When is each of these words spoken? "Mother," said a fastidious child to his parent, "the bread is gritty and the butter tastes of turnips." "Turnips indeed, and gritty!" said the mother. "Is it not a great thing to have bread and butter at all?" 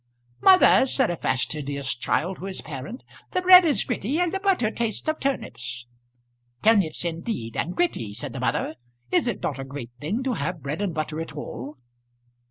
"Mother," 0.41 0.87
said 0.87 1.11
a 1.11 1.15
fastidious 1.15 1.93
child 1.93 2.37
to 2.37 2.45
his 2.45 2.61
parent, 2.61 3.03
"the 3.33 3.41
bread 3.43 3.63
is 3.63 3.83
gritty 3.83 4.19
and 4.19 4.33
the 4.33 4.39
butter 4.39 4.71
tastes 4.71 5.07
of 5.07 5.19
turnips." 5.19 5.85
"Turnips 6.63 7.05
indeed, 7.05 7.55
and 7.55 7.75
gritty!" 7.75 8.11
said 8.15 8.33
the 8.33 8.39
mother. 8.39 8.73
"Is 9.11 9.27
it 9.27 9.43
not 9.43 9.59
a 9.59 9.63
great 9.63 9.91
thing 9.99 10.23
to 10.23 10.33
have 10.33 10.63
bread 10.63 10.81
and 10.81 10.95
butter 10.95 11.21
at 11.21 11.37
all?" 11.37 11.77